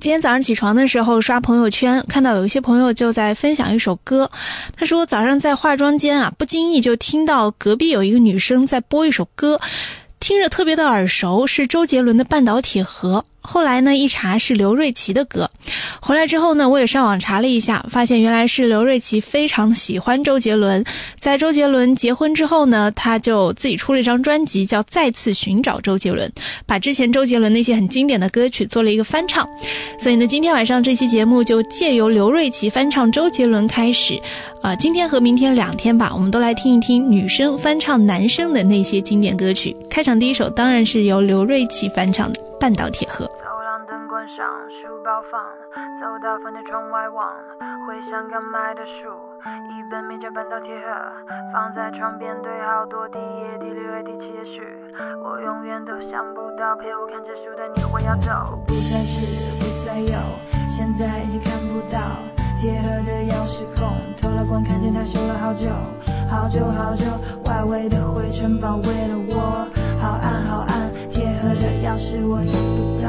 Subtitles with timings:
[0.00, 4.30] 今天早上起床的时候刷朋友圈，看到有一些朋友就在分享一首歌。
[4.74, 9.60] 他说早上在化妆间啊，不经意就听到隔壁有一个女生在播一首歌，
[10.18, 13.26] 听着特别的耳熟，是周杰伦的《半岛铁盒》。
[13.42, 15.50] 后来呢，一查是刘瑞琦的歌。
[16.00, 20.84] 回来之后呢，我也上网查了一下，发现原来是刘瑞琦非常喜欢周杰伦。
[21.18, 26.28] 在周杰伦结婚之后呢，他就自己出了一张专辑，叫《再次寻找周杰伦》，
[26.66, 29.48] 把之前周杰伦那些很经典的歌曲做了一个翻唱。
[29.98, 34.20] 所以呢，今天晚上这期节目就借由刘瑞琦翻唱周杰伦开始。
[34.62, 39.74] 啊，今天和明天两天吧，我们都来听一听女生翻唱男生的那些经典歌曲。
[39.88, 43.24] 开场第一首当然是由刘瑞琦翻唱的《半岛铁盒》。
[44.36, 45.40] 上书包放，
[45.98, 47.32] 走到房间窗外望，
[47.88, 49.08] 回想刚买的书，
[49.72, 50.86] 一本名叫《半岛铁盒》，
[51.52, 54.60] 放在床边堆好多第一页、第六页、第七页序，
[55.24, 59.24] 我永远都想不到陪我看这书的你会要走，不再是，
[59.56, 60.20] 不再有，
[60.68, 61.98] 现在已经看不到
[62.60, 65.72] 铁盒的钥匙孔，偷了光看见它修了好久，
[66.28, 67.08] 好久好久，
[67.48, 69.66] 外围的灰尘包围了我，
[69.98, 73.08] 好暗好暗，铁盒的钥匙我找不到。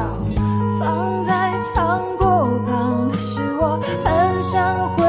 [0.79, 5.05] 放在糖果旁的是我，很想回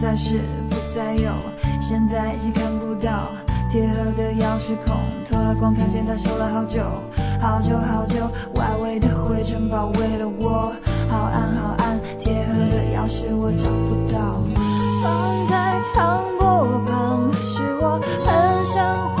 [0.00, 1.32] 再是不再有，
[1.80, 3.32] 现在已经看不到
[3.68, 4.96] 铁盒的钥匙孔，
[5.28, 6.82] 透了光看见它收了好久，
[7.40, 10.72] 好久好久，外围的灰尘包围了我，
[11.08, 14.40] 好暗好暗，铁盒的钥匙我找不到，
[15.02, 19.17] 放在糖果旁的是我，很想。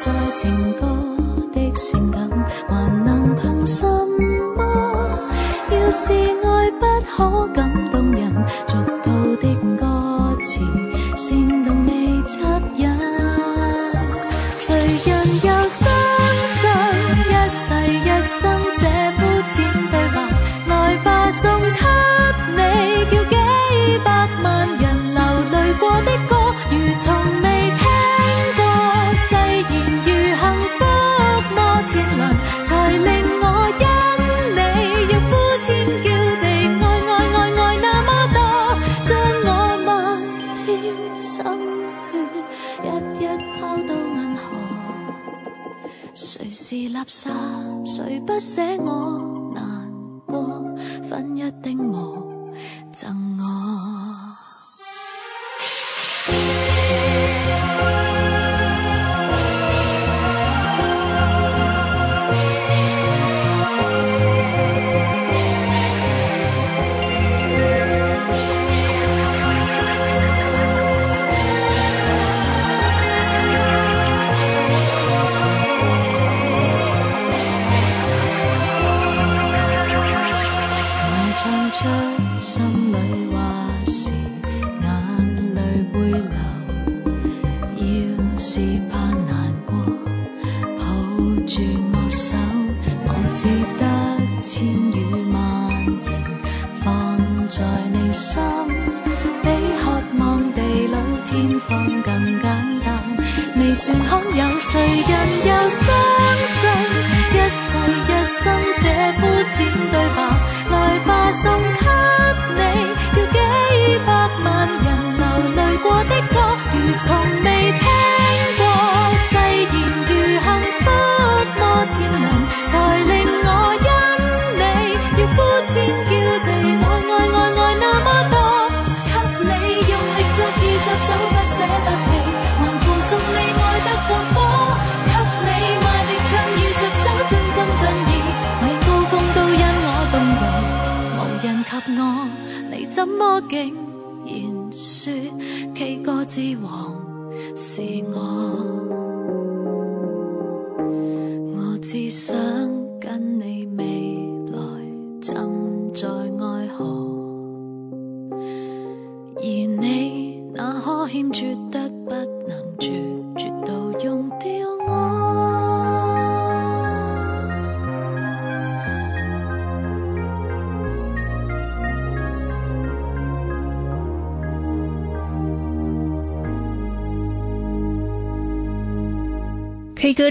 [0.00, 0.86] 在情歌
[1.52, 2.30] 的性感，
[2.68, 3.84] 还能凭什
[4.56, 4.62] 么？
[5.70, 8.32] 要是爱不可感动人，
[48.28, 49.27] 不舍我。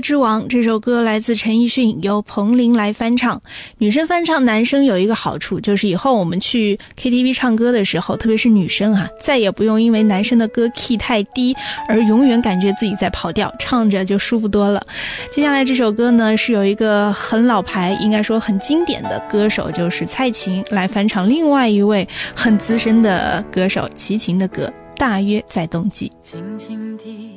[0.08, 3.42] 之王》这首歌来自陈奕迅，由彭羚来翻唱。
[3.78, 11.54] 女生翻唱男生有一个好处，就是以后我们去 KTV 唱歌的时候，特别是女生啊，再也不用因为男生的歌 key 太低
[11.90, 14.82] 而永远感觉自己在跑调，唱着就舒服多了。
[15.30, 26.10] 接下来这首歌呢，是有一个很老牌，应该说很经典的歌手，就是蔡琴来翻唱另外一位很资深的歌手齐秦的歌，大约在冬季。
[26.24, 27.37] 轻轻地，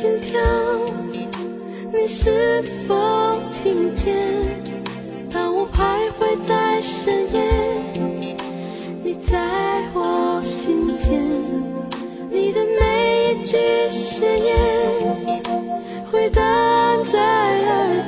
[0.00, 0.40] 心跳，
[1.92, 2.94] 你是否
[3.60, 4.14] 听见？
[5.28, 7.42] 当我徘徊在深夜，
[9.02, 9.36] 你在
[9.94, 11.20] 我心田，
[12.30, 13.56] 你的每一句
[13.90, 14.54] 誓言。
[16.12, 16.44] 回荡
[17.04, 18.04] 在耳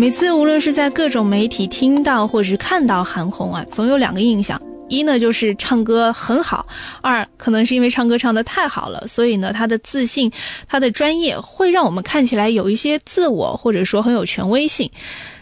[0.00, 4.58] 每次无论是在各种媒体听到或者是看到韩红啊，总有两个印象：
[4.88, 6.64] 一呢就是唱歌很好；
[7.02, 10.32] 二可能是因为唱歌唱得太好了，所以呢她的自信、
[10.66, 14.90] 她的专业会让我们看起来有一些自我，或者说很有权威性。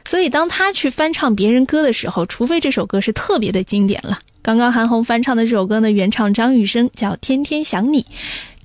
[0.04, 4.18] 所以当她去翻唱别人歌的时候，除非这首歌是特别的经典了。
[4.42, 8.02] 刚刚韩红翻唱的这首歌呢，原唱张雨生叫《天天想你》。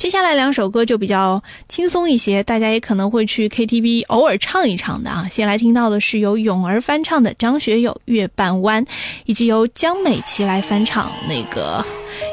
[0.03, 8.85] 接下来两首歌就比较轻松一些，大家也可能会去 KTV 偶尔唱一唱的啊，先来听到的是由泳儿翻唱的张学友月半弯，
[9.23, 11.85] 以及由江美琪来翻唱那个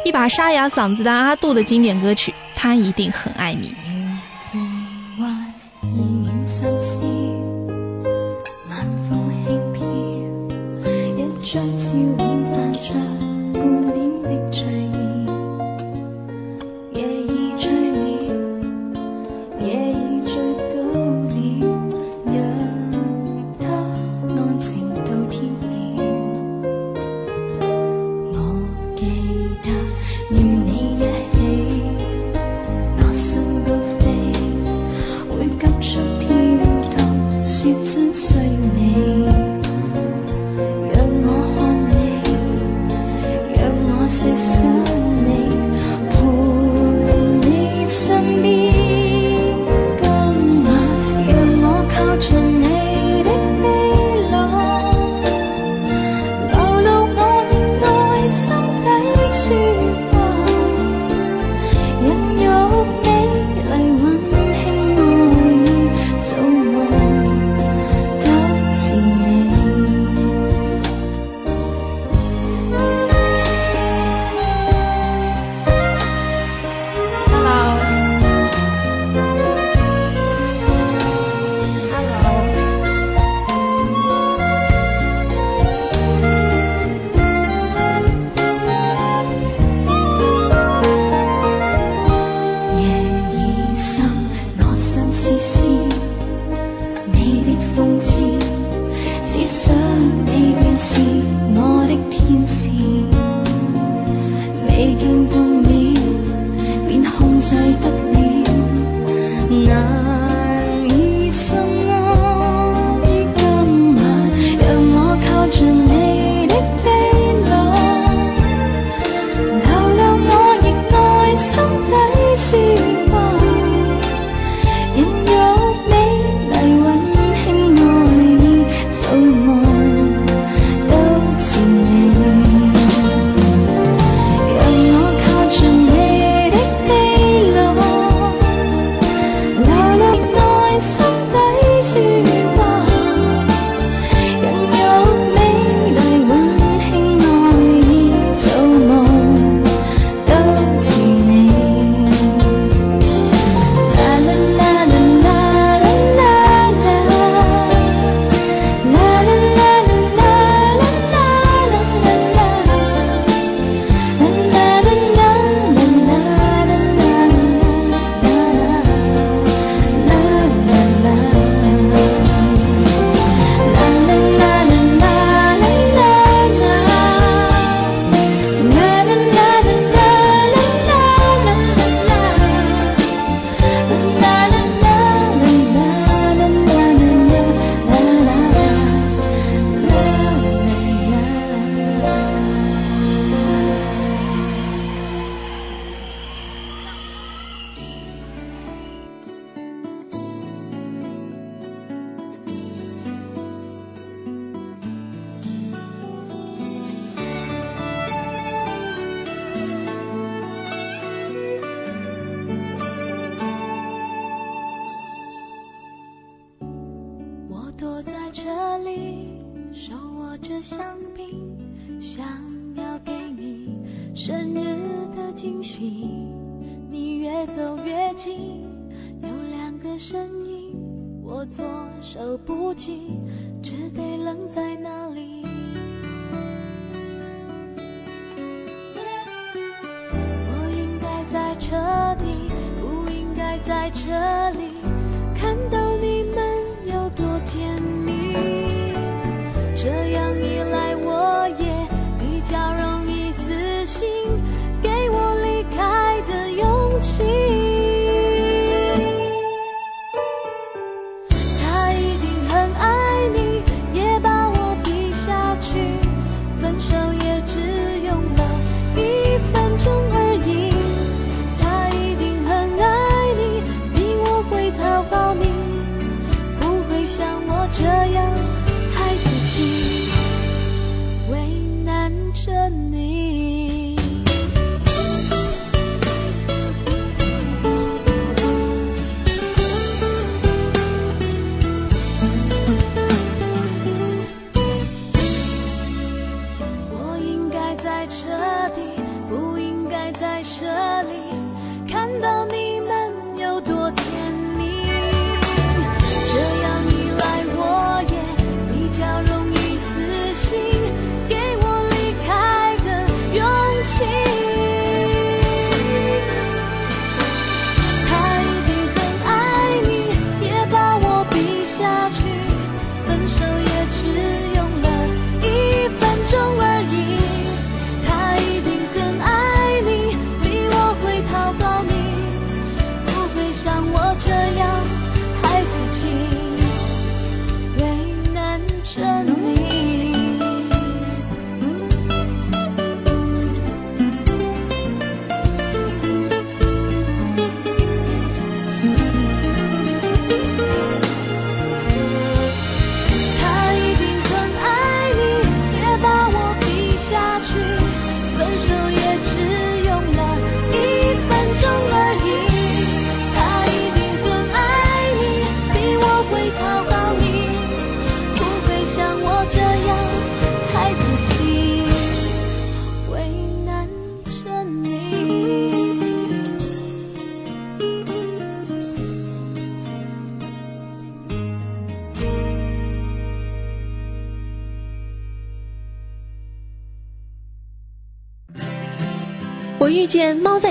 [0.04, 3.72] 一把沙哑嗓子的阿杜的经典歌曲他一定很爱你。
[5.22, 5.54] 晚
[9.09, 9.62] 风轻
[11.44, 11.62] 飘，
[12.26, 12.39] 一。
[37.90, 38.29] Since.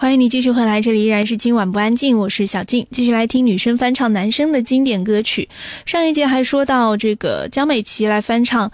[0.00, 5.48] 欢迎你继续回来，这里依然是今晚不安静，我是小静，继续来听女生翻唱男生的经典歌曲。
[5.84, 8.70] 上一节还说到这个江美琪来翻唱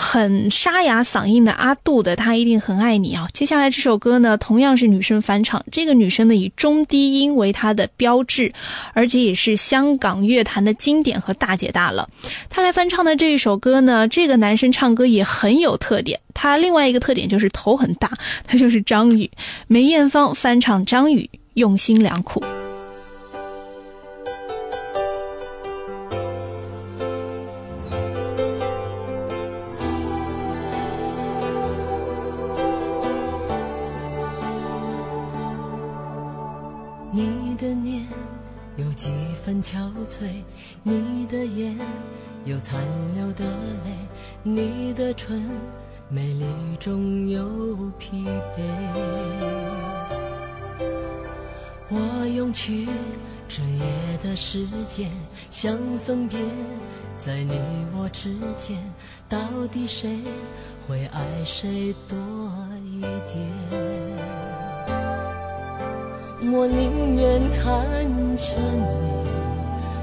[0.00, 3.26] 很沙哑嗓音的阿杜的《他一定很爱你》啊。
[3.32, 8.52] 接下来这首歌呢，同样是女生翻唱，这个女生呢以中低音为她的标志，
[8.92, 12.08] 而且也是香港乐坛的经典和大姐大了。
[12.48, 16.20] 她来翻唱的这一首歌呢，这个男生唱歌也很有特点。
[16.32, 18.12] 他另外一个特点就是头很大，
[18.46, 19.28] 他就是张宇。
[19.66, 22.40] 梅艳芳翻唱张宇，用心良苦。
[39.62, 40.42] 憔悴，
[40.82, 41.76] 你的眼
[42.44, 42.80] 有残
[43.14, 43.44] 留的
[43.84, 43.92] 泪，
[44.42, 45.48] 你的唇
[46.08, 46.44] 美丽
[46.78, 47.46] 中有
[47.98, 48.24] 疲
[48.56, 48.62] 惫。
[51.90, 52.86] 我用去
[53.48, 53.84] 整夜
[54.22, 55.10] 的时间，
[55.50, 56.40] 想分辨，
[57.18, 57.58] 在你
[57.96, 58.78] 我之间，
[59.28, 59.38] 到
[59.72, 60.18] 底谁
[60.86, 62.18] 会爱谁多
[62.84, 63.48] 一点？
[66.50, 67.66] 我宁愿看
[68.38, 69.27] 着你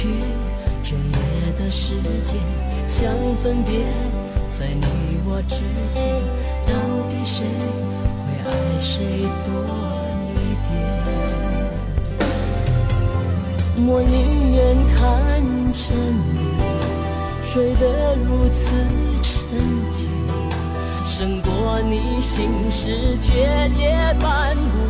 [0.00, 0.08] 去，
[0.82, 1.92] 这夜的时
[2.24, 2.40] 间，
[2.88, 3.84] 想分别，
[4.50, 4.86] 在你
[5.26, 5.56] 我之
[5.92, 6.02] 间，
[6.66, 6.72] 到
[7.10, 7.44] 底谁
[8.24, 8.48] 会爱
[8.80, 9.04] 谁
[9.44, 9.52] 多
[10.32, 10.34] 一
[10.64, 10.72] 点？
[13.86, 14.16] 我宁
[14.54, 14.58] 愿
[14.96, 14.98] 看
[15.74, 15.82] 着
[16.32, 16.34] 你
[17.44, 18.58] 睡得如此
[19.22, 19.30] 沉
[19.92, 20.08] 静，
[21.06, 21.50] 胜过
[21.82, 23.84] 你心事决裂
[24.18, 24.89] 般无。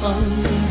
[0.00, 0.67] 风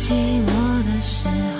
[0.00, 1.59] 寂寞的时候。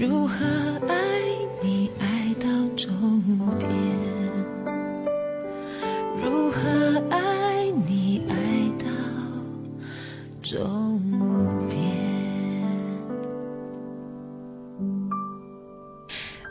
[0.00, 1.19] 如何爱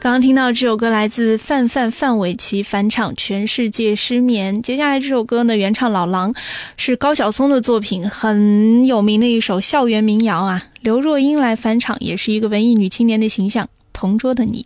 [0.09, 4.57] 刚听到这首歌来自范范范玮琪返场《全世界失眠》。
[4.63, 6.33] 接下来这首歌呢，原唱老狼
[6.77, 10.63] 是高晓松的作品，很有名的一首校园民谣啊。
[10.81, 14.65] 刘若英来返场，也是一个文艺女青年的形象，《同桌的你》。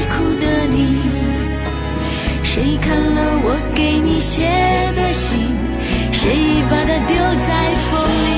[2.63, 4.45] 谁看了我给你写
[4.95, 5.57] 的信？
[6.11, 8.29] 谁把它丢在风里？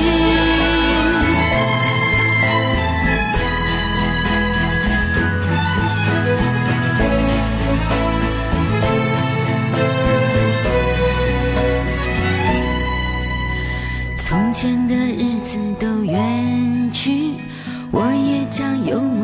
[14.18, 17.34] 从前的日子都远去，
[17.92, 19.23] 我也将有我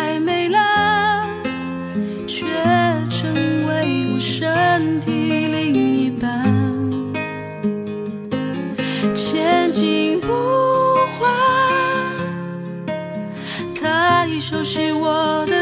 [0.00, 1.28] 太美了
[2.26, 2.46] 却
[3.10, 3.30] 成
[3.68, 5.10] 为我身体
[5.46, 6.42] 另一半。
[9.14, 10.26] 千金不
[11.18, 11.30] 换
[13.78, 15.59] 太熟悉我的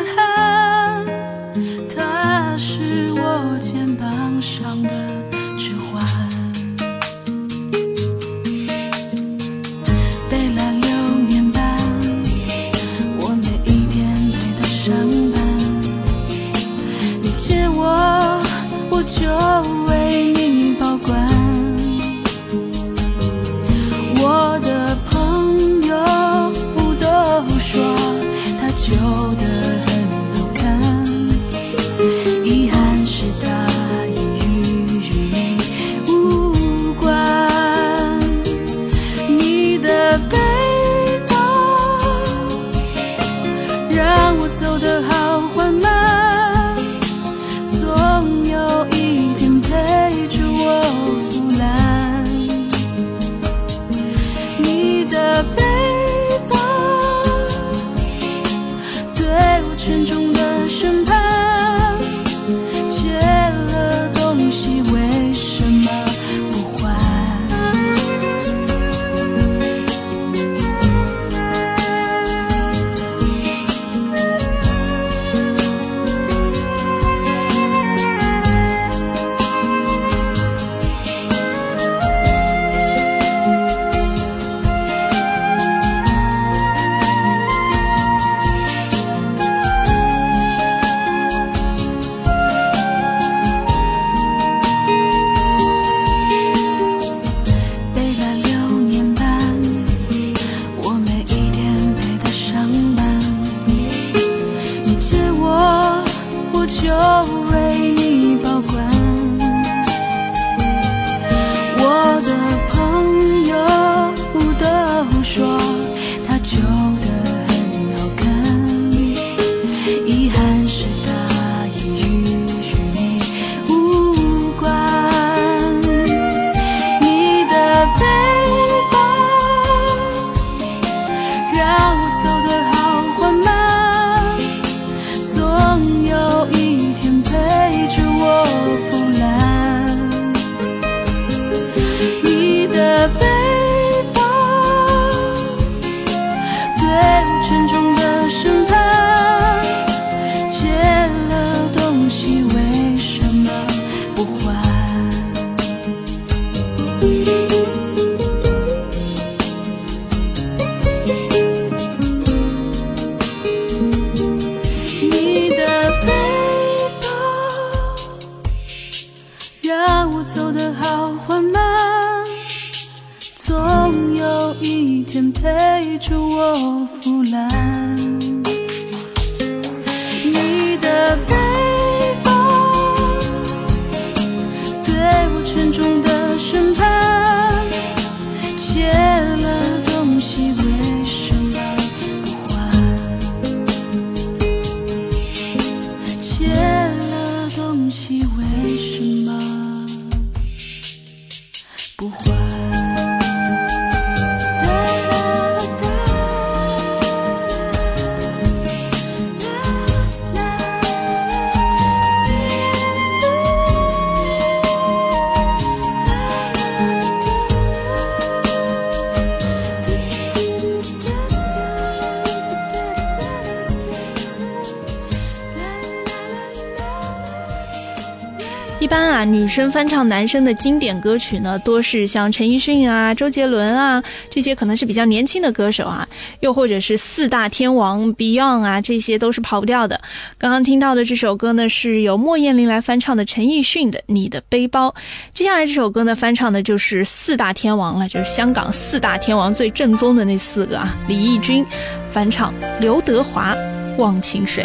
[229.39, 236.07] 女生翻唱男生的经典歌曲呢，多是像陈奕迅啊、周杰伦啊这些，可能是比较年轻的歌手啊，
[236.41, 240.01] 又或者是四大天王 Beyond 啊，这些都是跑不掉的。
[240.39, 244.89] 刚刚听到的这首歌呢，是由莫艳玲来翻唱的陈奕迅的《你的背包》。
[245.32, 251.64] 接下来这首歌呢，翻唱的就是四大天王了，就是香港四大天王最正宗的那四个啊，李翊君
[252.11, 253.55] 翻唱刘德华
[253.99, 254.64] 《忘情水》。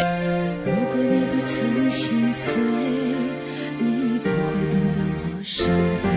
[0.66, 2.60] 如果你不曾心碎，
[5.56, 5.68] 伤
[6.02, 6.08] 悲。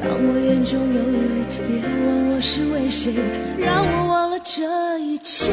[0.00, 3.12] 当我眼中有泪，别问我是为谁，
[3.58, 5.52] 让我忘了这一切。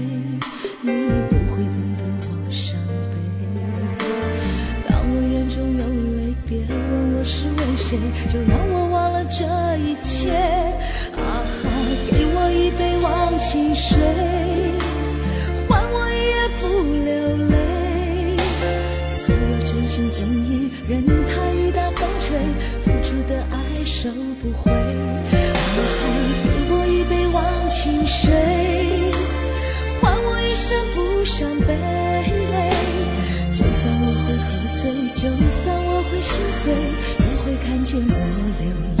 [8.31, 9.43] 就让我忘了这
[9.77, 10.31] 一切。
[11.17, 11.69] 啊哈，
[12.09, 13.99] 给我一杯忘情水，
[37.91, 38.15] 见我
[38.61, 39.00] 流泪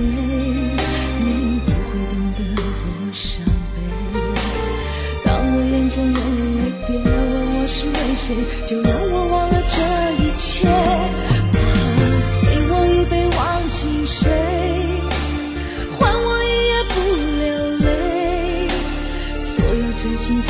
[5.91, 8.33] 中有泪，别问我是为谁，
[8.65, 9.77] 就让我忘了这
[10.23, 10.65] 一切。
[10.65, 10.71] 啊，
[12.43, 13.39] 给我一杯忘
[13.69, 14.31] 情水，
[15.99, 16.95] 换我一夜不
[17.41, 17.43] 流
[17.79, 18.69] 泪。
[19.37, 20.49] 所有真心真，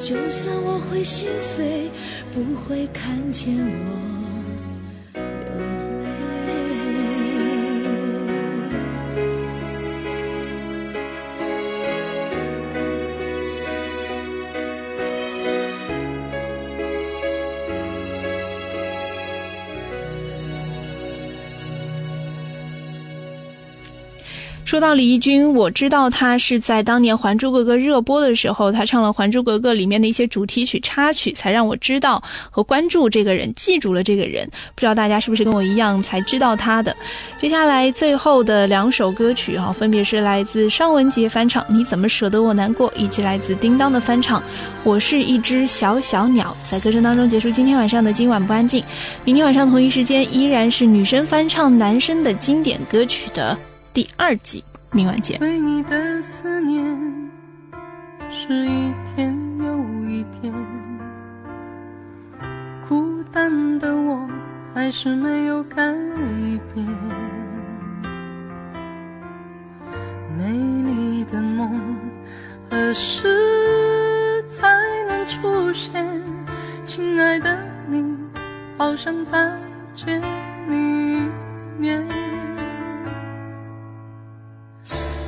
[0.00, 1.90] 就算我会心碎，
[2.32, 4.09] 不会看见我。
[24.80, 34.48] 说到李翊君，我知道他是在当年《还珠格格》热播的时候，他唱了《还珠格格》里面的一些主题曲插曲，才让我知道和关注这个人，记住了这个人。
[34.74, 36.96] 不知道大家是不是跟我一样才知道他的？
[37.36, 44.40] 接下来最后的两首歌曲哈，分别是来自尚雯婕翻唱《你怎么舍得我难过》，以及来自叮当的翻唱
[44.82, 46.56] 《我是一只小小鸟》。
[46.70, 48.82] 在歌声当中结束今天晚上的今晚不安静，
[49.26, 53.58] 明天晚上同一时间依然是女生翻唱男生的经典歌曲的。
[53.92, 55.38] 第二集，明晚见。
[55.38, 57.30] 对你的思念
[58.28, 59.78] 是一天又
[60.08, 60.52] 一天，
[62.88, 64.28] 孤单的我
[64.74, 65.76] 还是没有改
[66.74, 66.86] 变。
[70.36, 71.96] 美丽的梦
[72.68, 74.68] 何时才
[75.06, 76.20] 能出现？
[76.84, 78.04] 亲爱的你，
[78.76, 79.56] 好想再
[79.94, 80.20] 见
[80.68, 81.28] 你一
[81.78, 82.04] 面。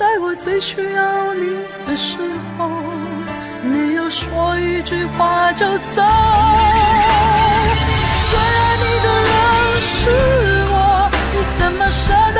[0.00, 2.16] 在我最需要你的时
[2.56, 2.70] 候，
[3.62, 6.00] 没有说一句话就走。
[8.30, 9.36] 最爱你的人
[9.82, 9.98] 是
[10.72, 10.74] 我，
[11.34, 12.39] 你怎么舍得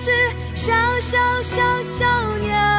[0.00, 0.10] 只
[0.54, 2.69] 小小小小鸟。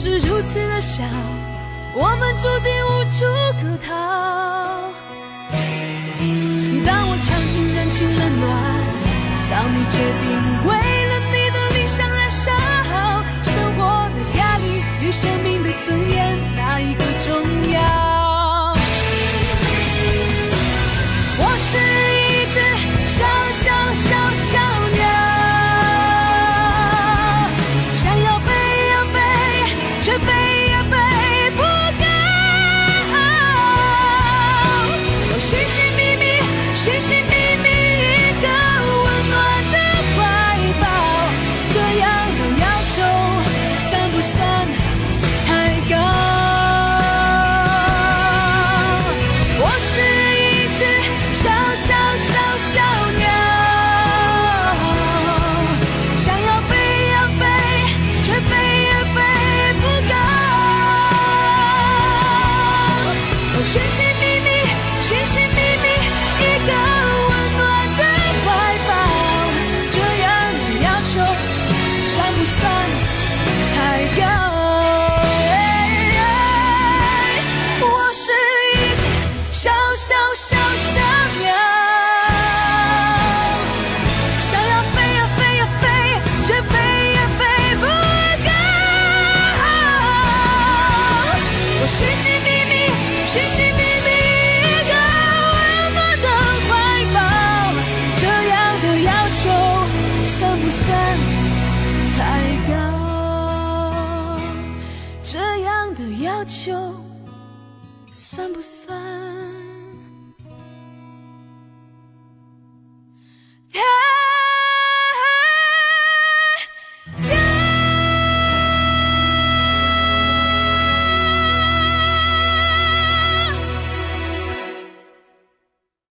[0.00, 1.02] 是如此的小
[1.92, 3.26] 我们注定无处
[3.60, 3.88] 可逃。
[6.86, 8.46] 当我尝尽人情冷暖
[9.50, 10.28] 当你决定
[10.68, 10.70] 为
[11.08, 12.52] 了你的理想燃烧
[13.42, 14.64] 生活的压力
[15.02, 16.57] 与生命的尊严